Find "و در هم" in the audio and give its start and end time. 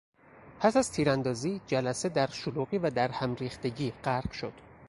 2.77-3.35